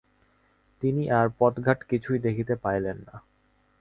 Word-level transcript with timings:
তিনি 0.81 1.03
আর 1.11 1.27
পথঘাট 1.39 1.79
কিছুই 1.83 2.19
দেখিতে 2.19 2.53
পাইলেন 2.55 2.97
না। 3.07 3.15